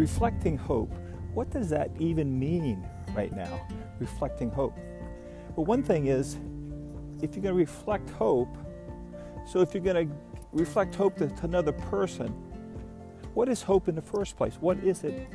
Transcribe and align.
reflecting 0.00 0.56
hope. 0.56 0.92
What 1.34 1.50
does 1.50 1.68
that 1.68 1.90
even 1.98 2.38
mean 2.38 2.88
right 3.14 3.32
now? 3.32 3.60
Reflecting 3.98 4.50
hope. 4.50 4.76
Well, 5.54 5.66
one 5.66 5.82
thing 5.82 6.06
is, 6.06 6.36
if 7.20 7.34
you're 7.34 7.42
going 7.42 7.54
to 7.54 7.60
reflect 7.66 8.08
hope, 8.10 8.56
so 9.46 9.60
if 9.60 9.74
you're 9.74 9.82
going 9.82 10.08
to 10.08 10.14
reflect 10.52 10.94
hope 10.94 11.18
to, 11.18 11.30
another 11.42 11.72
person, 11.72 12.28
what 13.34 13.48
is 13.48 13.62
hope 13.62 13.88
in 13.88 13.94
the 13.94 14.00
first 14.00 14.38
place? 14.38 14.56
What 14.60 14.78
is 14.78 15.04
it 15.04 15.28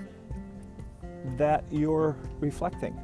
that 1.37 1.63
you're 1.71 2.15
reflecting? 2.39 2.99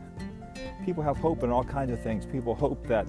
People 0.83 1.03
have 1.03 1.17
hope 1.17 1.43
in 1.43 1.51
all 1.51 1.63
kinds 1.63 1.91
of 1.91 2.01
things. 2.01 2.25
People 2.25 2.55
hope 2.55 2.87
that 2.87 3.07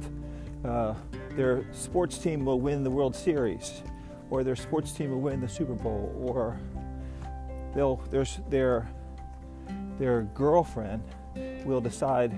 uh, 0.62 0.95
their 1.37 1.64
sports 1.73 2.19
team 2.19 2.45
will 2.45 2.61
win 2.61 2.84
the 2.84 2.91
World 2.91 3.16
Series, 3.16 3.82
or 4.29 4.45
their 4.45 4.57
sports 4.57 4.93
team 4.93 5.11
will 5.11 5.21
win 5.21 5.41
the 5.41 5.48
Super 5.48 5.75
Bowl, 5.75 6.14
or 6.23 6.61
they'll, 7.75 7.96
their, 8.11 8.25
their, 8.49 8.89
their 9.99 10.22
girlfriend 10.35 11.03
will 11.64 11.80
decide 11.80 12.32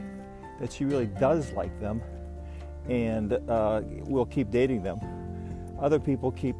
that 0.60 0.72
she 0.72 0.84
really 0.84 1.06
does 1.06 1.52
like 1.52 1.78
them 1.80 2.00
and 2.88 3.32
uh, 3.48 3.82
will 4.04 4.26
keep 4.26 4.50
dating 4.50 4.82
them. 4.82 5.00
Other 5.80 5.98
people 5.98 6.30
keep 6.30 6.56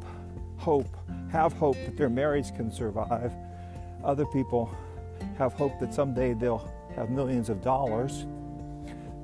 hope, 0.57 0.87
have 1.31 1.53
hope 1.53 1.75
that 1.85 1.97
their 1.97 2.09
marriage 2.09 2.53
can 2.55 2.71
survive. 2.71 3.31
Other 4.03 4.25
people 4.25 4.69
have 5.37 5.53
hope 5.53 5.79
that 5.79 5.93
someday 5.93 6.33
they'll 6.33 6.69
have 6.95 7.09
millions 7.09 7.49
of 7.49 7.61
dollars. 7.61 8.25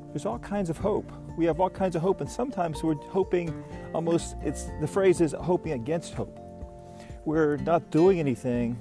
There's 0.10 0.26
all 0.26 0.40
kinds 0.40 0.70
of 0.70 0.78
hope. 0.78 1.12
We 1.38 1.46
have 1.46 1.60
all 1.60 1.70
kinds 1.70 1.96
of 1.96 2.02
hope, 2.02 2.22
and 2.22 2.30
sometimes 2.30 2.84
we're 2.84 2.96
hoping 2.96 3.64
almost, 3.94 4.36
it's 4.44 4.68
the 4.82 4.88
phrase 4.88 5.22
is 5.22 5.34
hoping 5.34 5.72
against 5.74 6.14
hope. 6.14 6.38
We're 7.24 7.58
not 7.58 7.92
doing 7.92 8.20
anything 8.20 8.78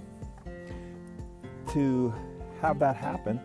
to 1.72 2.12
have 2.60 2.78
that 2.78 2.96
happen. 2.96 3.40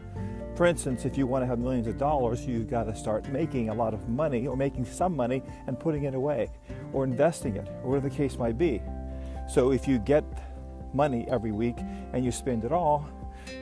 For 0.55 0.65
instance, 0.65 1.03
if 1.05 1.17
you 1.17 1.27
want 1.27 1.43
to 1.43 1.47
have 1.47 1.59
millions 1.59 1.87
of 1.87 1.97
dollars, 1.97 2.45
you've 2.45 2.69
got 2.69 2.83
to 2.85 2.95
start 2.95 3.27
making 3.29 3.69
a 3.69 3.73
lot 3.73 3.93
of 3.93 4.07
money 4.07 4.47
or 4.47 4.55
making 4.55 4.85
some 4.85 5.15
money 5.15 5.43
and 5.67 5.77
putting 5.77 6.03
it 6.03 6.15
away 6.15 6.49
or 6.93 7.03
investing 7.03 7.57
it 7.57 7.67
or 7.83 7.89
whatever 7.89 8.09
the 8.09 8.15
case 8.15 8.37
might 8.37 8.57
be. 8.57 8.81
So 9.49 9.71
if 9.71 9.87
you 9.87 9.99
get 9.99 10.23
money 10.93 11.25
every 11.29 11.51
week 11.51 11.75
and 12.13 12.23
you 12.23 12.31
spend 12.31 12.63
it 12.63 12.71
all, 12.71 13.05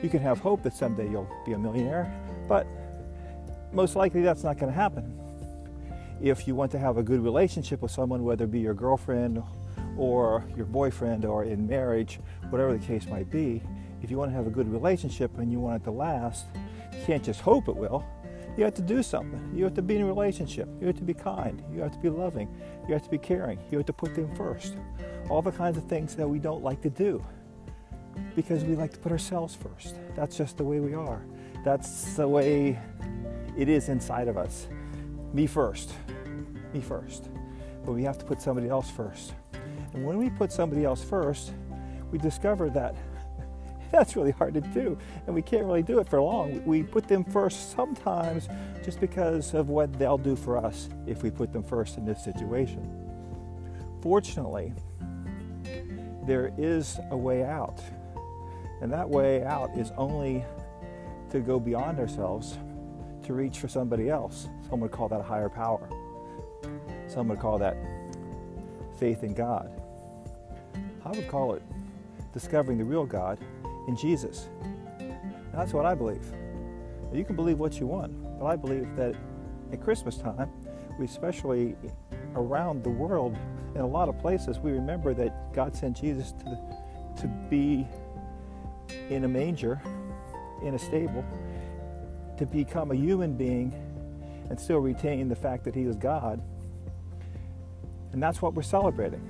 you 0.02 0.08
can 0.08 0.20
have 0.20 0.38
hope 0.38 0.62
that 0.62 0.72
someday 0.72 1.10
you'll 1.10 1.28
be 1.44 1.52
a 1.52 1.58
millionaire, 1.58 2.12
but 2.48 2.66
most 3.72 3.96
likely 3.96 4.22
that's 4.22 4.44
not 4.44 4.56
going 4.56 4.72
to 4.72 4.78
happen. 4.78 5.18
If 6.22 6.46
you 6.46 6.54
want 6.54 6.70
to 6.72 6.78
have 6.78 6.96
a 6.96 7.02
good 7.02 7.20
relationship 7.20 7.82
with 7.82 7.90
someone, 7.90 8.22
whether 8.22 8.44
it 8.44 8.52
be 8.52 8.60
your 8.60 8.72
girlfriend 8.72 9.42
or 9.96 10.44
your 10.56 10.66
boyfriend 10.66 11.24
or 11.24 11.44
in 11.44 11.66
marriage, 11.66 12.20
whatever 12.50 12.72
the 12.72 12.86
case 12.86 13.06
might 13.06 13.30
be, 13.30 13.62
if 14.02 14.10
you 14.10 14.18
want 14.18 14.30
to 14.30 14.36
have 14.36 14.46
a 14.46 14.50
good 14.50 14.70
relationship 14.70 15.38
and 15.38 15.50
you 15.50 15.60
want 15.60 15.82
it 15.82 15.84
to 15.84 15.90
last, 15.90 16.46
you 16.92 17.04
can't 17.04 17.22
just 17.22 17.40
hope 17.40 17.68
it 17.68 17.76
will. 17.76 18.04
You 18.56 18.64
have 18.64 18.74
to 18.74 18.82
do 18.82 19.02
something. 19.02 19.50
You 19.52 19.64
have 19.64 19.74
to 19.74 19.82
be 19.82 19.96
in 19.96 20.02
a 20.02 20.06
relationship. 20.06 20.68
You 20.80 20.86
have 20.86 20.96
to 20.96 21.02
be 21.02 21.14
kind. 21.14 21.62
You 21.72 21.80
have 21.80 21.92
to 21.92 21.98
be 21.98 22.08
loving. 22.08 22.48
You 22.86 22.94
have 22.94 23.02
to 23.02 23.10
be 23.10 23.18
caring. 23.18 23.58
You 23.70 23.78
have 23.78 23.86
to 23.86 23.92
put 23.92 24.14
them 24.14 24.34
first. 24.36 24.76
All 25.28 25.42
the 25.42 25.50
kinds 25.50 25.76
of 25.76 25.84
things 25.88 26.14
that 26.16 26.28
we 26.28 26.38
don't 26.38 26.62
like 26.62 26.80
to 26.82 26.90
do 26.90 27.24
because 28.36 28.62
we 28.64 28.76
like 28.76 28.92
to 28.92 28.98
put 28.98 29.10
ourselves 29.10 29.54
first. 29.56 29.96
That's 30.14 30.36
just 30.36 30.56
the 30.56 30.64
way 30.64 30.78
we 30.78 30.94
are. 30.94 31.24
That's 31.64 32.14
the 32.14 32.28
way 32.28 32.78
it 33.56 33.68
is 33.68 33.88
inside 33.88 34.28
of 34.28 34.36
us. 34.36 34.68
Me 35.32 35.46
first. 35.46 35.92
Me 36.72 36.80
first. 36.80 37.28
But 37.84 37.92
we 37.92 38.04
have 38.04 38.18
to 38.18 38.24
put 38.24 38.40
somebody 38.40 38.68
else 38.68 38.90
first. 38.90 39.34
And 39.94 40.04
when 40.04 40.18
we 40.18 40.30
put 40.30 40.52
somebody 40.52 40.84
else 40.84 41.02
first, 41.02 41.52
we 42.10 42.18
discover 42.18 42.70
that 42.70 42.94
that's 43.94 44.16
really 44.16 44.32
hard 44.32 44.54
to 44.54 44.60
do. 44.60 44.98
And 45.26 45.34
we 45.34 45.42
can't 45.42 45.64
really 45.64 45.82
do 45.82 46.00
it 46.00 46.08
for 46.08 46.20
long. 46.20 46.64
We 46.64 46.82
put 46.82 47.06
them 47.06 47.22
first 47.22 47.72
sometimes 47.72 48.48
just 48.84 49.00
because 49.00 49.54
of 49.54 49.68
what 49.68 49.92
they'll 49.98 50.18
do 50.18 50.34
for 50.34 50.58
us 50.58 50.88
if 51.06 51.22
we 51.22 51.30
put 51.30 51.52
them 51.52 51.62
first 51.62 51.96
in 51.96 52.04
this 52.04 52.22
situation. 52.22 52.90
Fortunately, 54.02 54.72
there 56.26 56.52
is 56.58 56.98
a 57.10 57.16
way 57.16 57.44
out. 57.44 57.80
And 58.82 58.92
that 58.92 59.08
way 59.08 59.44
out 59.44 59.70
is 59.76 59.92
only 59.96 60.44
to 61.30 61.40
go 61.40 61.60
beyond 61.60 61.98
ourselves 61.98 62.58
to 63.24 63.32
reach 63.32 63.58
for 63.58 63.68
somebody 63.68 64.10
else. 64.10 64.48
Some 64.68 64.80
would 64.80 64.90
call 64.90 65.08
that 65.08 65.20
a 65.20 65.22
higher 65.22 65.48
power. 65.48 65.88
Some 67.06 67.28
would 67.28 67.38
call 67.38 67.58
that 67.58 67.76
faith 68.98 69.22
in 69.22 69.34
God. 69.34 69.70
I 71.04 71.10
would 71.10 71.28
call 71.28 71.54
it 71.54 71.62
discovering 72.32 72.78
the 72.78 72.84
real 72.84 73.06
God 73.06 73.38
in 73.88 73.96
Jesus. 73.96 74.48
And 74.98 75.52
that's 75.52 75.72
what 75.72 75.86
I 75.86 75.94
believe. 75.94 76.24
You 77.12 77.24
can 77.24 77.36
believe 77.36 77.60
what 77.60 77.78
you 77.78 77.86
want, 77.86 78.12
but 78.40 78.46
I 78.46 78.56
believe 78.56 78.96
that 78.96 79.14
at 79.72 79.82
Christmas 79.82 80.16
time, 80.16 80.50
we 80.98 81.04
especially 81.04 81.76
around 82.34 82.82
the 82.82 82.90
world, 82.90 83.36
in 83.74 83.80
a 83.80 83.86
lot 83.86 84.08
of 84.08 84.18
places, 84.18 84.58
we 84.58 84.72
remember 84.72 85.14
that 85.14 85.52
God 85.52 85.74
sent 85.74 85.96
Jesus 85.96 86.32
to, 86.32 86.58
to 87.20 87.28
be 87.48 87.86
in 89.10 89.24
a 89.24 89.28
manger, 89.28 89.80
in 90.62 90.74
a 90.74 90.78
stable, 90.78 91.24
to 92.38 92.46
become 92.46 92.90
a 92.90 92.94
human 92.94 93.36
being 93.36 93.72
and 94.50 94.58
still 94.58 94.78
retain 94.78 95.28
the 95.28 95.36
fact 95.36 95.64
that 95.64 95.74
he 95.74 95.84
was 95.84 95.96
God. 95.96 96.42
And 98.12 98.22
that's 98.22 98.42
what 98.42 98.54
we're 98.54 98.62
celebrating 98.62 99.22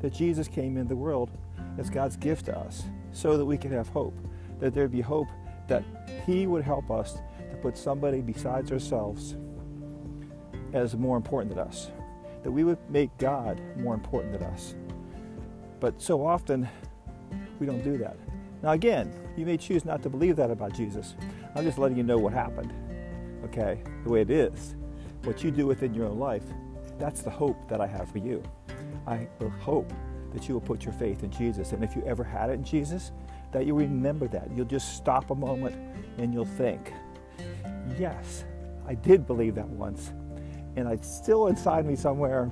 that 0.00 0.12
Jesus 0.12 0.48
came 0.48 0.76
into 0.76 0.90
the 0.90 0.96
world 0.96 1.30
as 1.78 1.90
God's 1.90 2.16
gift 2.16 2.46
to 2.46 2.56
us 2.56 2.84
so 3.16 3.38
that 3.38 3.44
we 3.44 3.56
could 3.56 3.72
have 3.72 3.88
hope, 3.88 4.14
that 4.60 4.74
there'd 4.74 4.92
be 4.92 5.00
hope 5.00 5.28
that 5.68 5.82
He 6.26 6.46
would 6.46 6.62
help 6.62 6.90
us 6.90 7.14
to 7.50 7.56
put 7.56 7.76
somebody 7.76 8.20
besides 8.20 8.70
ourselves 8.70 9.36
as 10.74 10.94
more 10.94 11.16
important 11.16 11.54
than 11.54 11.66
us, 11.66 11.90
that 12.42 12.50
we 12.50 12.62
would 12.62 12.78
make 12.90 13.16
God 13.16 13.60
more 13.78 13.94
important 13.94 14.32
than 14.32 14.42
us. 14.42 14.74
But 15.80 16.00
so 16.02 16.26
often, 16.26 16.68
we 17.58 17.66
don't 17.66 17.82
do 17.82 17.96
that. 17.98 18.16
Now, 18.62 18.72
again, 18.72 19.12
you 19.34 19.46
may 19.46 19.56
choose 19.56 19.86
not 19.86 20.02
to 20.02 20.10
believe 20.10 20.36
that 20.36 20.50
about 20.50 20.74
Jesus. 20.74 21.14
I'm 21.54 21.64
just 21.64 21.78
letting 21.78 21.96
you 21.96 22.02
know 22.02 22.18
what 22.18 22.34
happened, 22.34 22.72
okay? 23.44 23.82
The 24.04 24.10
way 24.10 24.20
it 24.20 24.30
is. 24.30 24.74
What 25.24 25.42
you 25.42 25.50
do 25.50 25.66
within 25.66 25.94
your 25.94 26.06
own 26.06 26.18
life, 26.18 26.44
that's 26.98 27.22
the 27.22 27.30
hope 27.30 27.66
that 27.68 27.80
I 27.80 27.86
have 27.86 28.10
for 28.10 28.18
you. 28.18 28.42
I 29.06 29.26
will 29.38 29.50
hope 29.50 29.90
that 30.32 30.48
you 30.48 30.54
will 30.54 30.60
put 30.60 30.84
your 30.84 30.92
faith 30.94 31.22
in 31.22 31.30
Jesus. 31.30 31.72
And 31.72 31.82
if 31.82 31.96
you 31.96 32.02
ever 32.04 32.24
had 32.24 32.50
it 32.50 32.54
in 32.54 32.64
Jesus, 32.64 33.12
that 33.52 33.66
you 33.66 33.74
remember 33.74 34.28
that. 34.28 34.50
You'll 34.54 34.66
just 34.66 34.96
stop 34.96 35.30
a 35.30 35.34
moment 35.34 35.74
and 36.18 36.32
you'll 36.32 36.44
think, 36.44 36.92
yes, 37.98 38.44
I 38.86 38.94
did 38.94 39.26
believe 39.26 39.54
that 39.54 39.68
once. 39.68 40.12
And 40.76 40.88
it's 40.88 41.10
still 41.10 41.46
inside 41.46 41.86
me 41.86 41.96
somewhere, 41.96 42.50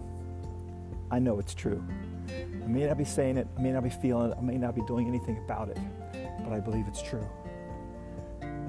I 1.11 1.19
know 1.19 1.39
it's 1.39 1.55
true. 1.55 1.85
I 2.31 2.67
may 2.67 2.87
not 2.87 2.97
be 2.97 3.05
saying 3.05 3.37
it, 3.37 3.47
I 3.59 3.61
may 3.61 3.73
not 3.73 3.85
be 3.85 3.91
feeling 3.91 4.33
it, 4.33 4.39
I 4.39 4.41
may 4.41 4.57
not 4.57 4.75
be 4.75 4.81
doing 4.87 5.07
anything 5.07 5.37
about 5.45 5.69
it, 5.69 5.79
but 6.43 6.53
I 6.53 6.61
believe 6.61 6.87
it's 6.89 7.03
true. 7.03 7.27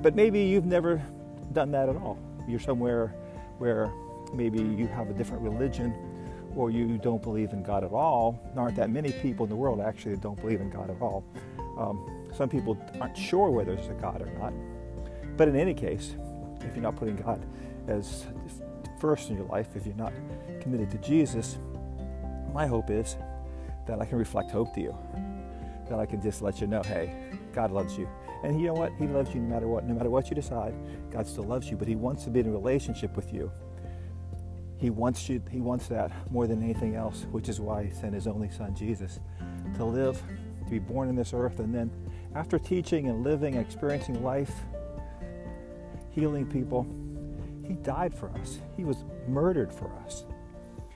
But 0.01 0.15
maybe 0.15 0.41
you've 0.41 0.65
never 0.65 1.01
done 1.53 1.71
that 1.71 1.87
at 1.87 1.95
all. 1.95 2.19
You're 2.47 2.59
somewhere 2.59 3.07
where 3.57 3.91
maybe 4.33 4.61
you 4.61 4.87
have 4.87 5.09
a 5.09 5.13
different 5.13 5.41
religion 5.41 5.93
or 6.55 6.71
you 6.71 6.97
don't 6.97 7.21
believe 7.21 7.51
in 7.51 7.63
God 7.63 7.83
at 7.83 7.91
all. 7.91 8.39
There 8.53 8.63
aren't 8.63 8.75
that 8.77 8.89
many 8.89 9.11
people 9.11 9.45
in 9.45 9.49
the 9.49 9.55
world 9.55 9.81
actually 9.81 10.15
that 10.15 10.21
don't 10.21 10.39
believe 10.39 10.61
in 10.61 10.69
God 10.69 10.89
at 10.89 11.01
all. 11.01 11.23
Um, 11.77 12.27
some 12.33 12.49
people 12.49 12.77
aren't 12.99 13.17
sure 13.17 13.49
whether 13.49 13.75
there's 13.75 13.87
a 13.87 13.93
God 13.93 14.21
or 14.21 14.31
not. 14.39 14.53
But 15.37 15.47
in 15.47 15.55
any 15.55 15.73
case, 15.73 16.15
if 16.61 16.73
you're 16.75 16.83
not 16.83 16.95
putting 16.95 17.17
God 17.17 17.45
as 17.87 18.25
first 18.99 19.29
in 19.29 19.35
your 19.35 19.45
life, 19.47 19.67
if 19.75 19.85
you're 19.85 19.95
not 19.95 20.13
committed 20.61 20.89
to 20.91 20.97
Jesus, 20.97 21.57
my 22.53 22.65
hope 22.65 22.89
is 22.89 23.17
that 23.87 24.01
I 24.01 24.05
can 24.05 24.17
reflect 24.17 24.51
hope 24.51 24.73
to 24.75 24.81
you. 24.81 24.97
That 25.89 25.99
I 25.99 26.05
can 26.05 26.21
just 26.21 26.41
let 26.41 26.61
you 26.61 26.67
know, 26.67 26.81
hey, 26.83 27.13
God 27.53 27.71
loves 27.71 27.97
you. 27.97 28.07
And 28.43 28.59
you 28.59 28.67
know 28.67 28.73
what? 28.73 28.91
He 28.97 29.07
loves 29.07 29.33
you 29.33 29.41
no 29.41 29.47
matter 29.47 29.67
what. 29.67 29.85
No 29.85 29.93
matter 29.93 30.09
what 30.09 30.29
you 30.29 30.35
decide, 30.35 30.73
God 31.11 31.27
still 31.27 31.43
loves 31.43 31.69
you, 31.69 31.77
but 31.77 31.87
He 31.87 31.95
wants 31.95 32.23
to 32.23 32.29
be 32.29 32.39
in 32.39 32.47
a 32.47 32.51
relationship 32.51 33.15
with 33.15 33.33
you. 33.33 33.51
He 34.85 34.91
wants 34.91 35.27
you, 35.27 35.41
he 35.49 35.61
wants 35.61 35.87
that 35.87 36.11
more 36.31 36.45
than 36.45 36.61
anything 36.61 36.93
else, 36.93 37.25
which 37.31 37.49
is 37.49 37.59
why 37.59 37.85
he 37.85 37.89
sent 37.89 38.13
his 38.13 38.27
only 38.27 38.51
son 38.51 38.75
Jesus 38.75 39.19
to 39.77 39.83
live, 39.83 40.21
to 40.63 40.69
be 40.69 40.77
born 40.77 41.09
in 41.09 41.15
this 41.15 41.33
earth, 41.33 41.59
and 41.59 41.73
then 41.73 41.89
after 42.35 42.59
teaching 42.59 43.09
and 43.09 43.23
living 43.23 43.55
and 43.55 43.65
experiencing 43.65 44.23
life, 44.23 44.51
healing 46.11 46.45
people, 46.45 46.85
he 47.67 47.73
died 47.73 48.13
for 48.13 48.29
us. 48.37 48.59
He 48.77 48.83
was 48.83 49.05
murdered 49.27 49.73
for 49.73 49.91
us. 50.05 50.25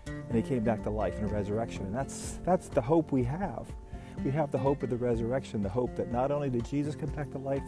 And 0.05 0.35
he 0.35 0.43
came 0.43 0.63
back 0.63 0.83
to 0.83 0.91
life 0.91 1.17
in 1.17 1.23
a 1.23 1.27
resurrection. 1.27 1.87
And 1.87 1.95
that's 1.95 2.37
that's 2.45 2.69
the 2.69 2.81
hope 2.81 3.11
we 3.11 3.23
have. 3.23 3.73
We 4.23 4.29
have 4.29 4.51
the 4.51 4.59
hope 4.59 4.83
of 4.83 4.91
the 4.91 4.97
resurrection, 4.97 5.63
the 5.63 5.69
hope 5.69 5.95
that 5.95 6.11
not 6.11 6.29
only 6.29 6.51
did 6.51 6.63
Jesus 6.63 6.93
come 6.93 7.09
back 7.09 7.31
to 7.31 7.39
life, 7.39 7.63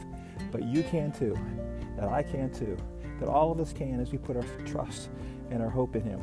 but 0.51 0.61
you 0.65 0.83
can 0.83 1.11
too, 1.11 1.35
that 1.97 2.09
I 2.09 2.21
can 2.21 2.53
too, 2.53 2.77
that 3.21 3.29
all 3.29 3.51
of 3.51 3.59
us 3.59 3.71
can 3.71 4.01
as 4.01 4.11
we 4.11 4.17
put 4.17 4.35
our 4.35 4.43
trust 4.65 5.09
and 5.51 5.61
our 5.61 5.69
hope 5.69 5.95
in 5.95 6.01
Him. 6.01 6.19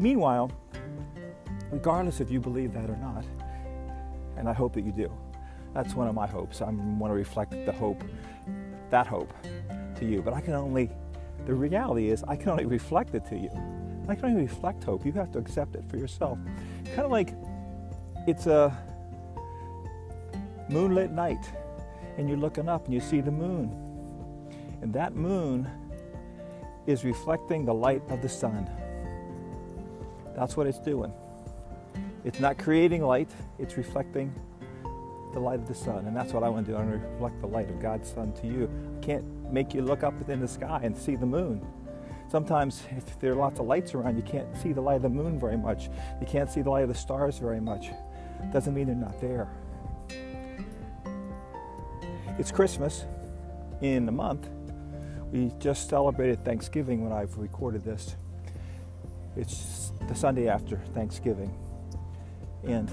Meanwhile, 0.00 0.50
regardless 1.70 2.20
if 2.20 2.30
you 2.30 2.40
believe 2.40 2.72
that 2.72 2.88
or 2.88 2.96
not, 2.96 3.24
and 4.36 4.48
I 4.48 4.54
hope 4.54 4.72
that 4.72 4.84
you 4.84 4.92
do, 4.92 5.12
That's 5.74 5.94
one 5.94 6.08
of 6.08 6.14
my 6.14 6.26
hopes. 6.26 6.60
I 6.60 6.70
want 6.70 7.10
to 7.10 7.14
reflect 7.14 7.52
the 7.52 7.72
hope, 7.72 8.02
that 8.90 9.06
hope, 9.06 9.32
to 9.96 10.04
you. 10.04 10.22
But 10.22 10.34
I 10.34 10.40
can 10.40 10.54
only, 10.54 10.90
the 11.46 11.54
reality 11.54 12.10
is, 12.10 12.24
I 12.26 12.36
can 12.36 12.50
only 12.50 12.66
reflect 12.66 13.14
it 13.14 13.24
to 13.26 13.36
you. 13.36 13.50
I 14.08 14.14
can 14.14 14.26
only 14.26 14.42
reflect 14.42 14.84
hope. 14.84 15.04
You 15.04 15.12
have 15.12 15.30
to 15.32 15.38
accept 15.38 15.76
it 15.76 15.84
for 15.88 15.96
yourself. 15.98 16.38
Kind 16.86 17.00
of 17.00 17.10
like 17.10 17.34
it's 18.26 18.46
a 18.46 18.76
moonlit 20.70 21.10
night, 21.10 21.52
and 22.16 22.28
you're 22.28 22.38
looking 22.38 22.68
up 22.68 22.86
and 22.86 22.94
you 22.94 23.00
see 23.00 23.20
the 23.20 23.30
moon. 23.30 23.70
And 24.80 24.92
that 24.94 25.14
moon 25.14 25.68
is 26.88 27.04
reflecting 27.04 27.66
the 27.66 27.74
light 27.74 28.02
of 28.08 28.22
the 28.22 28.28
sun. 28.28 28.68
That's 30.34 30.56
what 30.56 30.66
it's 30.66 30.78
doing. 30.78 31.12
It's 32.24 32.40
not 32.40 32.56
creating 32.56 33.02
light, 33.02 33.28
it's 33.58 33.76
reflecting 33.76 34.34
the 35.34 35.38
light 35.38 35.60
of 35.60 35.68
the 35.68 35.74
sun. 35.74 36.06
And 36.06 36.16
that's 36.16 36.32
what 36.32 36.42
I 36.42 36.48
want 36.48 36.64
to 36.64 36.72
do. 36.72 36.78
I 36.78 36.80
want 36.80 36.92
to 36.92 37.06
reflect 37.08 37.40
the 37.42 37.46
light 37.46 37.68
of 37.68 37.78
God's 37.78 38.10
sun 38.10 38.32
to 38.40 38.46
you. 38.46 38.70
I 38.96 39.04
can't 39.04 39.52
make 39.52 39.74
you 39.74 39.82
look 39.82 40.02
up 40.02 40.14
in 40.30 40.40
the 40.40 40.48
sky 40.48 40.80
and 40.82 40.96
see 40.96 41.14
the 41.14 41.26
moon. 41.26 41.60
Sometimes, 42.30 42.82
if 42.96 43.20
there 43.20 43.32
are 43.32 43.36
lots 43.36 43.60
of 43.60 43.66
lights 43.66 43.94
around, 43.94 44.16
you 44.16 44.22
can't 44.22 44.48
see 44.56 44.72
the 44.72 44.80
light 44.80 44.96
of 44.96 45.02
the 45.02 45.10
moon 45.10 45.38
very 45.38 45.58
much. 45.58 45.90
You 46.20 46.26
can't 46.26 46.50
see 46.50 46.62
the 46.62 46.70
light 46.70 46.84
of 46.84 46.88
the 46.88 46.94
stars 46.94 47.36
very 47.36 47.60
much. 47.60 47.90
Doesn't 48.50 48.72
mean 48.72 48.86
they're 48.86 48.96
not 48.96 49.20
there. 49.20 49.46
It's 52.38 52.50
Christmas 52.50 53.04
in 53.82 54.08
a 54.08 54.12
month. 54.12 54.48
We 55.30 55.52
just 55.58 55.90
celebrated 55.90 56.42
Thanksgiving 56.44 57.02
when 57.02 57.12
I've 57.12 57.36
recorded 57.36 57.84
this. 57.84 58.16
It's 59.36 59.92
the 60.08 60.14
Sunday 60.14 60.48
after 60.48 60.78
Thanksgiving. 60.94 61.54
And 62.64 62.90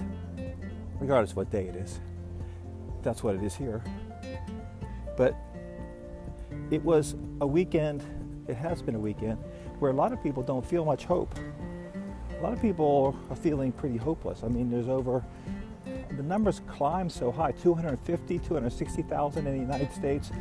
regardless 1.00 1.32
of 1.32 1.38
what 1.38 1.50
day 1.50 1.68
it 1.68 1.76
is, 1.76 2.00
that's 3.04 3.24
what 3.24 3.36
it 3.36 3.44
is 3.44 3.56
here. 3.56 3.82
But 5.16 5.36
it 6.72 6.84
was 6.84 7.16
a 7.40 7.48
weekend, 7.48 8.04
it 8.48 8.56
has 8.56 8.82
been 8.82 8.96
a 8.96 9.00
weekend, 9.00 9.38
where 9.80 9.92
a 9.92 9.94
lot 9.94 10.12
of 10.12 10.22
people 10.22 10.44
don't 10.44 10.66
feel 10.66 10.84
much 10.84 11.06
hope. 11.06 11.34
A 12.38 12.42
lot 12.44 12.52
of 12.52 12.62
people 12.62 13.18
are 13.30 13.36
feeling 13.36 13.72
pretty 13.72 13.98
hopeless. 13.98 14.44
I 14.44 14.50
mean, 14.50 14.70
there's 14.70 14.90
over, 14.90 15.24
the 16.18 16.24
numbers 16.24 16.62
climb 16.68 17.10
so 17.10 17.32
high 17.32 17.54
250, 17.54 18.40
260,000 18.40 19.48
in 19.48 19.54
the 19.54 19.60
United 19.60 19.92
States, 19.94 20.32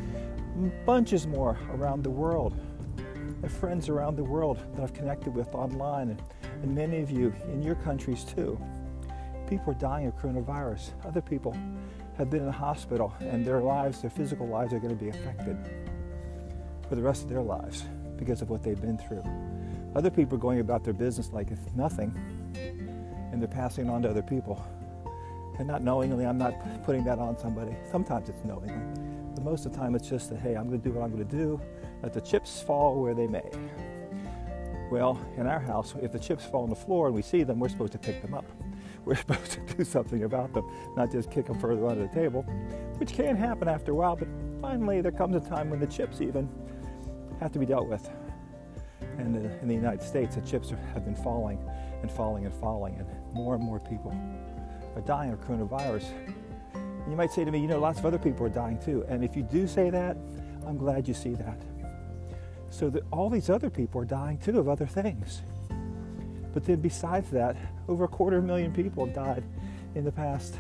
bunches 0.87 1.27
more 1.27 1.59
around 1.73 2.03
the 2.03 2.11
world. 2.11 2.59
I 2.99 3.47
have 3.47 3.53
friends 3.53 3.89
around 3.89 4.17
the 4.17 4.25
world 4.25 4.59
that 4.75 4.83
I've 4.83 4.95
connected 4.95 5.35
with 5.35 5.55
online, 5.55 6.11
and, 6.11 6.23
and 6.63 6.75
many 6.75 7.01
of 7.01 7.11
you 7.11 7.35
in 7.53 7.63
your 7.63 7.75
countries 7.75 8.25
too. 8.25 8.59
People 9.49 9.73
are 9.73 9.79
dying 9.79 10.07
of 10.07 10.17
coronavirus. 10.17 10.91
Other 11.05 11.21
people 11.21 11.57
have 12.17 12.31
been 12.31 12.41
in 12.41 12.47
the 12.47 12.53
hospital 12.53 13.13
and 13.21 13.45
their 13.45 13.61
lives, 13.61 14.01
their 14.01 14.11
physical 14.11 14.47
lives, 14.47 14.73
are 14.73 14.79
going 14.79 14.97
to 14.97 15.05
be 15.05 15.11
affected 15.11 15.57
for 16.89 16.95
the 16.95 17.03
rest 17.03 17.25
of 17.25 17.29
their 17.29 17.43
lives 17.43 17.85
because 18.17 18.41
of 18.41 18.51
what 18.51 18.63
they've 18.63 18.81
been 18.81 18.97
through. 18.97 19.23
Other 19.95 20.11
people 20.11 20.37
are 20.37 20.41
going 20.41 20.61
about 20.61 20.85
their 20.85 20.95
business 20.95 21.31
like 21.33 21.51
it's 21.51 21.75
nothing 21.75 22.15
and 23.33 23.43
they're 23.43 23.49
passing 23.49 23.87
it 23.87 23.91
on 23.91 24.03
to 24.03 24.11
other 24.11 24.23
people. 24.23 24.65
And 25.59 25.69
not 25.69 25.83
knowingly, 25.83 26.25
I'm 26.25 26.39
not 26.39 26.55
putting 26.85 27.05
that 27.05 27.19
on 27.19 27.39
somebody. 27.39 27.77
Sometimes 27.91 28.29
it's 28.29 28.45
knowingly. 28.45 29.14
But 29.35 29.45
most 29.45 29.67
of 29.67 29.73
the 29.73 29.79
time, 29.79 29.95
it's 29.95 30.09
just 30.09 30.31
that, 30.31 30.39
hey, 30.41 30.55
I'm 30.55 30.69
going 30.69 30.81
to 30.81 30.89
do 30.89 30.95
what 30.95 31.05
I'm 31.05 31.13
going 31.13 31.27
to 31.27 31.37
do. 31.37 31.61
Let 32.03 32.13
the 32.13 32.21
chips 32.21 32.63
fall 32.63 33.01
where 33.01 33.15
they 33.15 33.27
may. 33.27 33.51
Well, 34.91 35.21
in 35.37 35.47
our 35.47 35.61
house, 35.61 35.95
if 36.03 36.13
the 36.13 36.19
chips 36.19 36.45
fall 36.45 36.63
on 36.63 36.71
the 36.71 36.77
floor 36.77 37.07
and 37.07 37.15
we 37.15 37.23
see 37.23 37.43
them, 37.43 37.59
we're 37.59 37.69
supposed 37.69 37.93
to 37.93 37.99
pick 37.99 38.23
them 38.23 38.35
up 38.35 38.45
we're 39.05 39.17
supposed 39.17 39.51
to 39.53 39.61
do 39.61 39.85
something 39.85 40.25
about 40.25 40.53
them, 40.55 40.65
not 40.97 41.13
just 41.13 41.31
kick 41.31 41.47
them 41.47 41.59
further 41.59 41.87
under 41.87 42.07
the 42.07 42.15
table, 42.15 42.43
which 42.97 43.13
can 43.13 43.37
happen 43.37 43.69
after 43.69 43.93
a 43.93 43.95
while, 43.95 44.17
but 44.17 44.29
finally 44.63 45.01
there 45.03 45.13
comes 45.13 45.37
a 45.37 45.47
time 45.47 45.69
when 45.69 45.79
the 45.79 45.87
chips 45.87 46.23
even 46.23 46.49
have 47.41 47.53
to 47.53 47.59
be 47.59 47.67
dealt 47.67 47.87
with. 47.87 48.09
And 49.19 49.37
in 49.37 49.69
the 49.69 49.75
United 49.75 50.03
States, 50.03 50.37
the 50.37 50.41
chips 50.41 50.71
have 50.71 51.05
been 51.05 51.15
falling 51.15 51.59
and 52.01 52.11
falling 52.11 52.47
and 52.47 52.55
falling, 52.55 52.97
and 52.99 53.35
more 53.35 53.55
and 53.55 53.63
more 53.63 53.79
people 53.79 54.17
are 54.97 55.03
dying 55.03 55.33
of 55.33 55.41
coronavirus. 55.41 56.05
You 57.09 57.17
might 57.17 57.33
say 57.33 57.45
to 57.45 57.51
me, 57.51 57.61
you 57.61 57.69
know, 57.69 57.79
lots 57.79 57.99
of 57.99 58.07
other 58.07 58.19
people 58.19 58.47
are 58.47 58.51
dying 58.51 58.79
too. 58.79 59.05
And 59.09 59.23
if 59.23 59.37
you 59.37 59.43
do 59.43 59.67
say 59.67 59.91
that, 59.91 60.17
I'm 60.67 60.79
glad 60.79 61.07
you 61.07 61.15
see 61.15 61.35
that. 61.35 61.61
So 62.71 62.91
that 62.91 63.05
all 63.11 63.29
these 63.31 63.51
other 63.51 63.71
people 63.71 64.01
are 64.01 64.07
dying 64.07 64.39
too 64.39 64.59
of 64.59 64.69
other 64.69 64.87
things. 64.87 65.43
But 66.53 66.65
then 66.65 66.81
besides 66.81 67.31
that, 67.31 67.57
over 67.89 68.05
a 68.05 68.09
quarter 68.09 68.39
of 68.39 68.45
a 68.45 68.47
million 68.47 68.73
people 68.73 69.05
have 69.05 69.15
died 69.15 69.45
in 69.95 70.05
the 70.05 70.13
past 70.13 70.57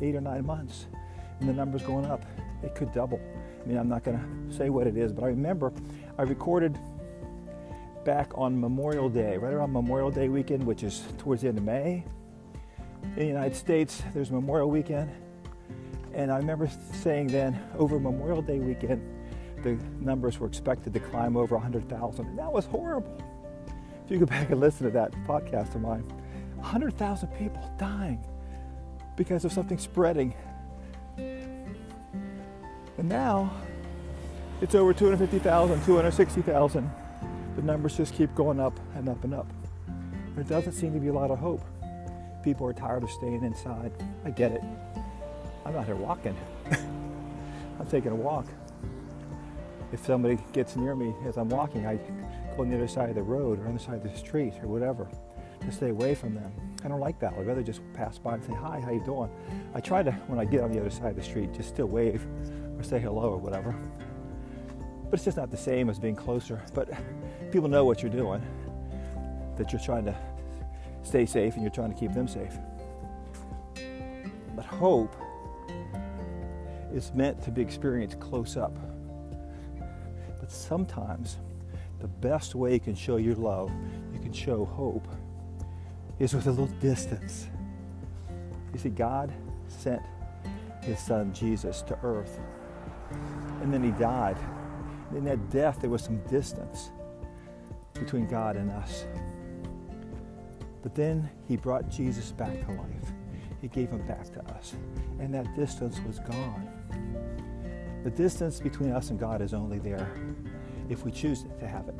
eight 0.00 0.14
or 0.14 0.20
nine 0.20 0.46
months. 0.46 0.86
And 1.40 1.48
the 1.48 1.52
number's 1.52 1.82
going 1.82 2.06
up. 2.06 2.24
It 2.62 2.74
could 2.74 2.92
double. 2.92 3.20
I 3.62 3.68
mean, 3.68 3.78
I'm 3.78 3.88
not 3.88 4.04
going 4.04 4.18
to 4.18 4.56
say 4.56 4.70
what 4.70 4.86
it 4.86 4.96
is, 4.96 5.12
but 5.12 5.24
I 5.24 5.28
remember 5.28 5.72
I 6.16 6.22
recorded 6.22 6.78
back 8.04 8.30
on 8.36 8.58
Memorial 8.58 9.08
Day, 9.08 9.36
right 9.36 9.52
around 9.52 9.72
Memorial 9.72 10.10
Day 10.10 10.28
weekend, 10.28 10.64
which 10.64 10.82
is 10.82 11.02
towards 11.18 11.42
the 11.42 11.48
end 11.48 11.58
of 11.58 11.64
May. 11.64 12.04
In 13.02 13.14
the 13.16 13.26
United 13.26 13.56
States, 13.56 14.02
there's 14.14 14.30
Memorial 14.30 14.70
Weekend. 14.70 15.10
And 16.18 16.32
I 16.32 16.36
remember 16.36 16.68
saying 16.94 17.28
then, 17.28 17.56
over 17.78 18.00
Memorial 18.00 18.42
Day 18.42 18.58
weekend, 18.58 19.00
the 19.62 19.78
numbers 20.00 20.40
were 20.40 20.48
expected 20.48 20.92
to 20.94 20.98
climb 20.98 21.36
over 21.36 21.54
100,000. 21.54 22.26
And 22.26 22.36
that 22.36 22.52
was 22.52 22.66
horrible. 22.66 23.22
If 24.04 24.10
you 24.10 24.18
go 24.18 24.26
back 24.26 24.50
and 24.50 24.58
listen 24.58 24.86
to 24.86 24.92
that 24.94 25.12
podcast 25.28 25.76
of 25.76 25.80
mine, 25.82 26.02
100,000 26.56 27.28
people 27.38 27.62
dying 27.78 28.18
because 29.16 29.44
of 29.44 29.52
something 29.52 29.78
spreading. 29.78 30.34
And 31.16 31.78
now 33.08 33.52
it's 34.60 34.74
over 34.74 34.92
250,000, 34.92 35.84
260,000. 35.84 36.90
The 37.54 37.62
numbers 37.62 37.96
just 37.96 38.12
keep 38.12 38.34
going 38.34 38.58
up 38.58 38.76
and 38.96 39.08
up 39.08 39.22
and 39.22 39.34
up. 39.34 39.46
There 40.34 40.42
doesn't 40.42 40.72
seem 40.72 40.92
to 40.94 40.98
be 40.98 41.08
a 41.08 41.12
lot 41.12 41.30
of 41.30 41.38
hope. 41.38 41.62
People 42.42 42.66
are 42.66 42.72
tired 42.72 43.04
of 43.04 43.10
staying 43.12 43.44
inside. 43.44 43.92
I 44.24 44.30
get 44.30 44.50
it. 44.50 44.64
I'm 45.68 45.76
out 45.76 45.84
here 45.84 45.96
walking. 45.96 46.34
I'm 46.70 47.86
taking 47.90 48.10
a 48.10 48.14
walk. 48.14 48.46
If 49.92 50.06
somebody 50.06 50.38
gets 50.54 50.76
near 50.76 50.94
me 50.94 51.14
as 51.26 51.36
I'm 51.36 51.50
walking, 51.50 51.86
I 51.86 51.96
go 52.56 52.62
on 52.62 52.70
the 52.70 52.76
other 52.76 52.88
side 52.88 53.10
of 53.10 53.16
the 53.16 53.22
road 53.22 53.60
or 53.60 53.66
on 53.66 53.74
the 53.74 53.80
side 53.80 53.96
of 53.96 54.02
the 54.02 54.16
street 54.16 54.54
or 54.62 54.68
whatever 54.68 55.06
to 55.60 55.70
stay 55.70 55.90
away 55.90 56.14
from 56.14 56.32
them. 56.32 56.50
I 56.82 56.88
don't 56.88 57.00
like 57.00 57.20
that. 57.20 57.34
I'd 57.34 57.46
rather 57.46 57.62
just 57.62 57.82
pass 57.92 58.16
by 58.16 58.36
and 58.36 58.44
say, 58.44 58.54
hi, 58.54 58.80
how 58.80 58.92
you 58.92 59.04
doing? 59.04 59.28
I 59.74 59.80
try 59.80 60.02
to, 60.02 60.10
when 60.28 60.38
I 60.38 60.46
get 60.46 60.62
on 60.62 60.72
the 60.72 60.80
other 60.80 60.88
side 60.88 61.10
of 61.10 61.16
the 61.16 61.22
street, 61.22 61.52
just 61.52 61.68
still 61.68 61.86
wave 61.86 62.26
or 62.78 62.82
say 62.82 62.98
hello 62.98 63.32
or 63.32 63.36
whatever. 63.36 63.76
But 65.04 65.14
it's 65.16 65.24
just 65.24 65.36
not 65.36 65.50
the 65.50 65.58
same 65.58 65.90
as 65.90 65.98
being 65.98 66.16
closer. 66.16 66.62
But 66.72 66.88
people 67.52 67.68
know 67.68 67.84
what 67.84 68.02
you're 68.02 68.10
doing, 68.10 68.40
that 69.58 69.70
you're 69.70 69.82
trying 69.82 70.06
to 70.06 70.16
stay 71.02 71.26
safe 71.26 71.56
and 71.56 71.62
you're 71.62 71.70
trying 71.70 71.92
to 71.92 71.98
keep 72.00 72.14
them 72.14 72.26
safe. 72.26 72.56
But 74.56 74.64
hope 74.64 75.14
is 76.92 77.12
meant 77.14 77.42
to 77.44 77.50
be 77.50 77.62
experienced 77.62 78.20
close 78.20 78.56
up. 78.56 78.76
But 80.40 80.50
sometimes 80.50 81.38
the 82.00 82.08
best 82.08 82.54
way 82.54 82.74
you 82.74 82.80
can 82.80 82.94
show 82.94 83.16
your 83.16 83.34
love, 83.34 83.70
you 84.12 84.20
can 84.20 84.32
show 84.32 84.64
hope, 84.64 85.08
is 86.18 86.34
with 86.34 86.46
a 86.46 86.50
little 86.50 86.66
distance. 86.80 87.48
You 88.72 88.78
see, 88.78 88.90
God 88.90 89.32
sent 89.68 90.02
his 90.82 90.98
son 90.98 91.32
Jesus 91.32 91.82
to 91.82 91.98
earth, 92.02 92.40
and 93.62 93.72
then 93.72 93.82
he 93.82 93.90
died. 93.92 94.36
In 95.14 95.24
that 95.24 95.50
death, 95.50 95.80
there 95.80 95.90
was 95.90 96.02
some 96.02 96.18
distance 96.28 96.90
between 97.94 98.26
God 98.26 98.56
and 98.56 98.70
us. 98.70 99.04
But 100.82 100.94
then 100.94 101.28
he 101.46 101.56
brought 101.56 101.88
Jesus 101.88 102.30
back 102.32 102.60
to 102.66 102.72
life. 102.72 103.12
He 103.60 103.68
gave 103.68 103.90
him 103.90 104.06
back 104.06 104.24
to 104.32 104.44
us. 104.54 104.74
And 105.18 105.34
that 105.34 105.54
distance 105.56 106.00
was 106.06 106.18
gone. 106.20 106.68
The 108.04 108.10
distance 108.10 108.60
between 108.60 108.92
us 108.92 109.10
and 109.10 109.18
God 109.18 109.42
is 109.42 109.52
only 109.52 109.78
there 109.78 110.10
if 110.88 111.04
we 111.04 111.10
choose 111.10 111.44
to 111.58 111.66
have 111.66 111.88
it. 111.88 111.96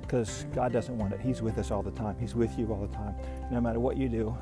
Because 0.00 0.44
God 0.54 0.72
doesn't 0.72 0.98
want 0.98 1.12
it. 1.14 1.20
He's 1.20 1.40
with 1.40 1.58
us 1.58 1.70
all 1.70 1.82
the 1.82 1.92
time. 1.92 2.16
He's 2.18 2.34
with 2.34 2.58
you 2.58 2.72
all 2.72 2.84
the 2.84 2.94
time. 2.94 3.14
No 3.50 3.60
matter 3.60 3.80
what 3.80 3.96
you 3.96 4.08
do, 4.08 4.36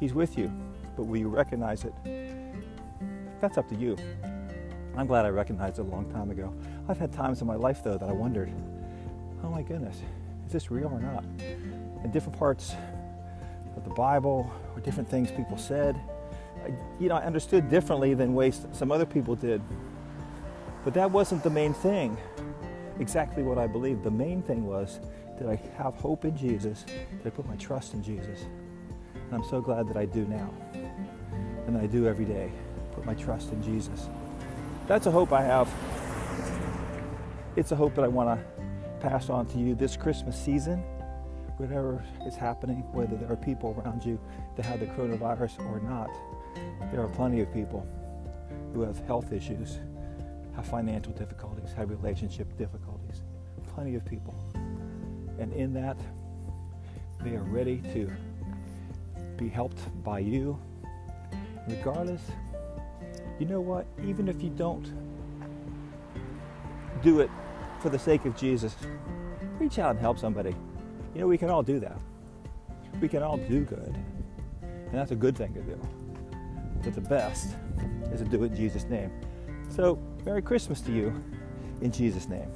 He's 0.00 0.14
with 0.14 0.38
you. 0.38 0.50
But 0.96 1.04
will 1.04 1.18
you 1.18 1.28
recognize 1.28 1.84
it? 1.84 1.92
That's 3.40 3.58
up 3.58 3.68
to 3.68 3.74
you. 3.76 3.96
I'm 4.96 5.06
glad 5.06 5.24
I 5.24 5.28
recognized 5.28 5.78
it 5.78 5.82
a 5.82 5.84
long 5.84 6.10
time 6.10 6.30
ago. 6.30 6.52
I've 6.88 6.98
had 6.98 7.12
times 7.12 7.40
in 7.40 7.46
my 7.46 7.54
life, 7.54 7.82
though, 7.82 7.98
that 7.98 8.08
I 8.08 8.12
wondered, 8.12 8.52
oh 9.42 9.48
my 9.48 9.62
goodness, 9.62 10.02
is 10.46 10.52
this 10.52 10.70
real 10.70 10.88
or 10.88 11.00
not? 11.00 11.24
In 12.04 12.10
different 12.12 12.38
parts 12.38 12.74
the 13.80 13.90
Bible 13.90 14.50
or 14.74 14.80
different 14.80 15.08
things 15.08 15.30
people 15.30 15.56
said, 15.56 16.00
I, 16.64 16.72
you 17.00 17.08
know, 17.08 17.16
I 17.16 17.24
understood 17.24 17.68
differently 17.68 18.14
than 18.14 18.34
ways 18.34 18.66
some 18.72 18.92
other 18.92 19.06
people 19.06 19.34
did. 19.34 19.60
But 20.84 20.94
that 20.94 21.10
wasn't 21.10 21.42
the 21.42 21.50
main 21.50 21.74
thing 21.74 22.16
exactly 22.98 23.42
what 23.42 23.58
I 23.58 23.66
believed. 23.66 24.04
The 24.04 24.10
main 24.10 24.42
thing 24.42 24.66
was 24.66 25.00
that 25.38 25.48
I 25.48 25.56
have 25.76 25.94
hope 25.94 26.24
in 26.24 26.36
Jesus? 26.36 26.84
that 26.84 27.26
I 27.26 27.30
put 27.30 27.46
my 27.48 27.56
trust 27.56 27.94
in 27.94 28.02
Jesus? 28.02 28.44
And 29.14 29.34
I'm 29.34 29.44
so 29.48 29.60
glad 29.60 29.88
that 29.88 29.96
I 29.96 30.04
do 30.04 30.24
now. 30.26 30.50
And 31.66 31.78
I 31.78 31.86
do 31.86 32.06
every 32.06 32.24
day. 32.24 32.50
put 32.92 33.04
my 33.04 33.14
trust 33.14 33.52
in 33.52 33.62
Jesus. 33.62 34.08
That's 34.86 35.06
a 35.06 35.10
hope 35.10 35.32
I 35.32 35.42
have. 35.42 35.68
It's 37.56 37.72
a 37.72 37.76
hope 37.76 37.94
that 37.94 38.04
I 38.04 38.08
want 38.08 38.38
to 38.38 38.62
pass 39.00 39.30
on 39.30 39.46
to 39.46 39.58
you 39.58 39.74
this 39.74 39.96
Christmas 39.96 40.38
season, 40.38 40.82
whatever 41.56 42.04
is 42.26 42.34
happening, 42.34 42.78
whether 42.92 43.16
there 43.16 43.30
are 43.30 43.36
people 43.36 43.80
around 43.84 44.04
you 44.04 44.18
that 44.56 44.64
have 44.64 44.80
the 44.80 44.86
coronavirus 44.86 45.58
or 45.66 45.80
not. 45.80 46.10
There 46.90 47.00
are 47.00 47.08
plenty 47.08 47.40
of 47.40 47.52
people 47.52 47.86
who 48.74 48.82
have 48.82 48.98
health 49.06 49.32
issues, 49.32 49.78
have 50.54 50.66
financial 50.66 51.12
difficulties, 51.12 51.72
have 51.74 51.90
relationship 51.90 52.56
difficulties. 52.58 53.22
Plenty 53.74 53.94
of 53.94 54.04
people. 54.04 54.34
And 55.38 55.52
in 55.52 55.72
that, 55.74 55.96
they 57.22 57.36
are 57.36 57.42
ready 57.44 57.78
to 57.94 58.10
be 59.36 59.48
helped 59.48 59.80
by 60.04 60.18
you. 60.18 60.58
Regardless, 61.68 62.20
you 63.38 63.46
know 63.46 63.60
what? 63.60 63.86
Even 64.04 64.28
if 64.28 64.42
you 64.42 64.50
don't 64.50 64.92
do 67.02 67.20
it 67.20 67.30
for 67.80 67.88
the 67.88 67.98
sake 67.98 68.24
of 68.24 68.36
Jesus, 68.36 68.76
reach 69.58 69.78
out 69.78 69.90
and 69.90 69.98
help 69.98 70.18
somebody. 70.18 70.54
You 71.14 71.20
know, 71.20 71.26
we 71.26 71.38
can 71.38 71.50
all 71.50 71.62
do 71.62 71.78
that. 71.80 71.98
We 73.00 73.08
can 73.08 73.22
all 73.22 73.36
do 73.36 73.64
good. 73.64 73.94
And 74.62 74.92
that's 74.92 75.10
a 75.10 75.16
good 75.16 75.36
thing 75.36 75.52
to 75.54 75.60
do. 75.62 75.78
But 76.82 76.94
the 76.94 77.00
best 77.00 77.56
is 78.12 78.20
to 78.20 78.26
do 78.26 78.42
it 78.44 78.52
in 78.52 78.56
Jesus' 78.56 78.84
name. 78.84 79.10
So, 79.68 79.98
Merry 80.24 80.42
Christmas 80.42 80.80
to 80.82 80.92
you 80.92 81.12
in 81.80 81.92
Jesus' 81.92 82.28
name. 82.28 82.50